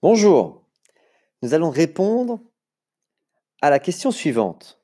[0.00, 0.64] Bonjour,
[1.42, 2.40] nous allons répondre
[3.60, 4.80] à la question suivante.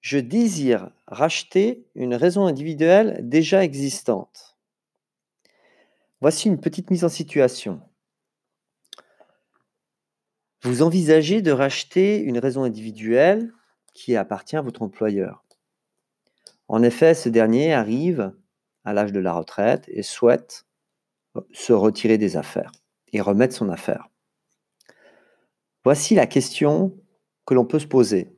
[0.00, 4.58] Je désire racheter une raison individuelle déjà existante.
[6.20, 7.80] Voici une petite mise en situation.
[10.62, 13.52] Vous envisagez de racheter une raison individuelle
[13.92, 15.44] qui appartient à votre employeur.
[16.66, 18.34] En effet, ce dernier arrive
[18.84, 20.66] à l'âge de la retraite et souhaite
[21.52, 22.72] se retirer des affaires
[23.14, 24.10] et remettre son affaire.
[25.84, 26.98] Voici la question
[27.46, 28.36] que l'on peut se poser.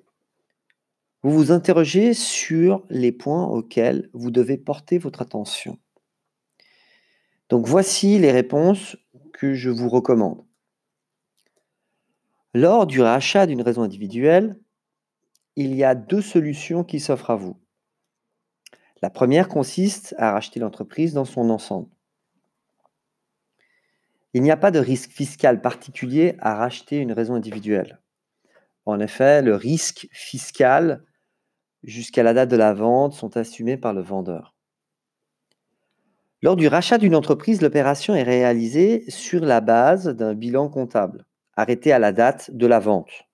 [1.23, 5.79] Vous vous interrogez sur les points auxquels vous devez porter votre attention.
[7.49, 8.97] Donc voici les réponses
[9.33, 10.45] que je vous recommande.
[12.55, 14.59] Lors du rachat d'une raison individuelle,
[15.57, 17.57] il y a deux solutions qui s'offrent à vous.
[19.03, 21.89] La première consiste à racheter l'entreprise dans son ensemble.
[24.37, 28.03] Il n'y a pas de risque fiscal particulier à racheter une raison individuelle.
[28.85, 31.03] En effet, le risque fiscal
[31.83, 34.55] jusqu'à la date de la vente sont assumés par le vendeur.
[36.43, 41.91] Lors du rachat d'une entreprise, l'opération est réalisée sur la base d'un bilan comptable, arrêté
[41.93, 43.25] à la date de la vente.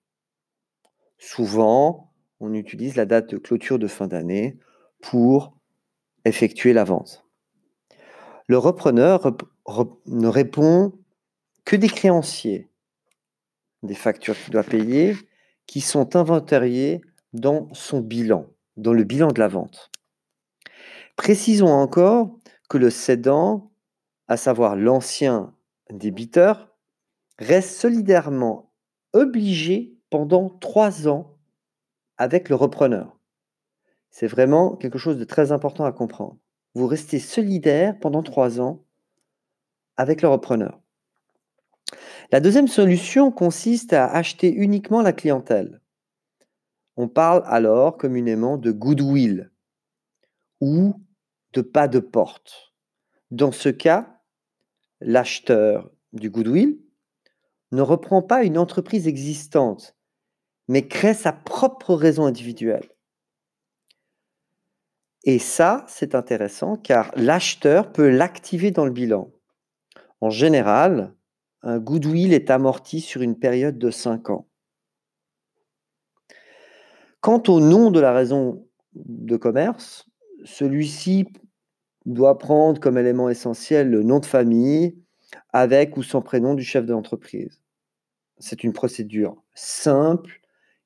[1.17, 4.57] Souvent, on utilise la date de clôture de fin d'année
[5.01, 5.57] pour
[6.23, 7.25] effectuer la vente.
[8.47, 9.35] Le repreneur
[10.05, 10.93] ne répond
[11.65, 12.69] que des créanciers,
[13.83, 15.15] des factures qu'il doit payer,
[15.65, 17.01] qui sont inventariées
[17.33, 18.47] dans son bilan,
[18.77, 19.91] dans le bilan de la vente.
[21.15, 22.39] Précisons encore
[22.69, 23.71] que le cédant,
[24.27, 25.55] à savoir l'ancien
[25.91, 26.75] débiteur,
[27.39, 28.73] reste solidairement
[29.13, 31.37] obligé pendant trois ans
[32.17, 33.17] avec le repreneur.
[34.09, 36.37] C'est vraiment quelque chose de très important à comprendre.
[36.75, 38.85] Vous restez solidaire pendant trois ans
[39.97, 40.82] avec le repreneur.
[42.33, 45.81] La deuxième solution consiste à acheter uniquement la clientèle.
[46.97, 49.51] On parle alors communément de goodwill
[50.59, 50.99] ou
[51.53, 52.73] de pas de porte.
[53.29, 54.19] Dans ce cas,
[54.99, 56.79] l'acheteur du goodwill
[57.71, 59.95] ne reprend pas une entreprise existante,
[60.67, 62.89] mais crée sa propre raison individuelle.
[65.23, 69.31] Et ça, c'est intéressant car l'acheteur peut l'activer dans le bilan.
[70.19, 71.13] En général,
[71.63, 74.47] un goodwill est amorti sur une période de 5 ans.
[77.21, 80.09] Quant au nom de la raison de commerce,
[80.43, 81.25] celui-ci
[82.05, 84.97] doit prendre comme élément essentiel le nom de famille
[85.53, 87.61] avec ou sans prénom du chef de l'entreprise.
[88.39, 90.41] C'est une procédure simple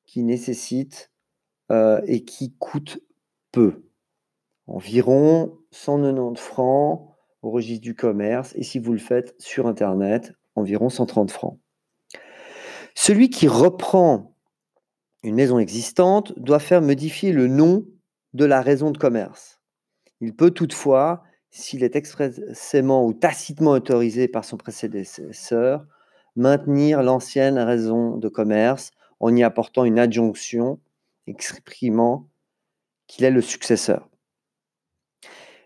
[0.05, 1.11] qui nécessite
[1.71, 2.99] euh, et qui coûte
[3.51, 3.83] peu,
[4.67, 7.09] environ 190 francs
[7.41, 11.59] au registre du commerce et si vous le faites sur Internet, environ 130 francs.
[12.95, 14.35] Celui qui reprend
[15.23, 17.85] une maison existante doit faire modifier le nom
[18.33, 19.59] de la raison de commerce.
[20.19, 25.85] Il peut toutefois, s'il est expressément ou tacitement autorisé par son prédécesseur,
[26.35, 30.79] maintenir l'ancienne raison de commerce en y apportant une adjonction
[31.25, 32.29] exprimant
[33.07, 34.09] qu'il est le successeur.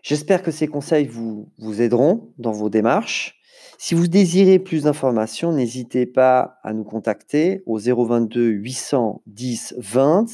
[0.02, 3.40] J'espère que ces conseils vous, vous aideront dans vos démarches.
[3.78, 10.26] Si vous désirez plus d'informations, n'hésitez pas à nous contacter au 022 810 20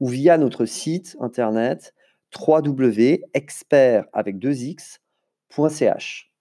[0.00, 1.94] ou via notre site internet
[2.36, 6.31] www.expert avec 2x.ch.